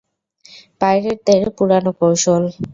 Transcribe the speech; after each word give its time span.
পাইরেটদের 0.81 1.43
পুরানো 1.57 1.91
কৌশল। 1.99 2.43